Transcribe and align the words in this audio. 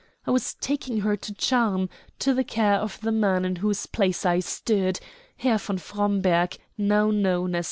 I 0.25 0.31
was 0.31 0.55
taking 0.55 1.01
her 1.01 1.15
to 1.15 1.31
Charmes, 1.35 1.87
to 2.17 2.33
the 2.33 2.43
care 2.43 2.73
of 2.77 2.99
the 3.01 3.11
man 3.11 3.45
in 3.45 3.57
whose 3.57 3.85
place 3.85 4.25
I 4.25 4.39
stood, 4.39 4.99
Herr 5.37 5.59
von 5.59 5.77
Fromberg, 5.77 6.57
now 6.75 7.11
known 7.11 7.53
as 7.53 7.59
M. 7.59 7.59